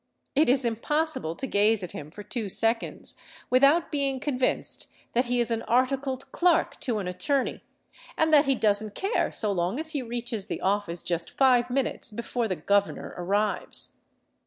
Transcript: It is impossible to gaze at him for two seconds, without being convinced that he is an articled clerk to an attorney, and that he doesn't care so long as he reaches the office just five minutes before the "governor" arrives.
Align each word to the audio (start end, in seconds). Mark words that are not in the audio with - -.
It 0.33 0.49
is 0.49 0.65
impossible 0.65 1.35
to 1.35 1.45
gaze 1.45 1.83
at 1.83 1.91
him 1.91 2.09
for 2.09 2.23
two 2.23 2.49
seconds, 2.49 3.13
without 3.51 3.91
being 3.91 4.19
convinced 4.19 4.87
that 5.13 5.25
he 5.25 5.39
is 5.39 5.51
an 5.51 5.61
articled 5.67 6.31
clerk 6.31 6.79
to 6.79 6.97
an 6.97 7.07
attorney, 7.07 7.61
and 8.17 8.33
that 8.33 8.45
he 8.45 8.55
doesn't 8.55 8.95
care 8.95 9.31
so 9.31 9.51
long 9.51 9.79
as 9.79 9.91
he 9.91 10.01
reaches 10.01 10.47
the 10.47 10.59
office 10.61 11.03
just 11.03 11.29
five 11.29 11.69
minutes 11.69 12.09
before 12.09 12.47
the 12.47 12.55
"governor" 12.55 13.13
arrives. 13.15 13.91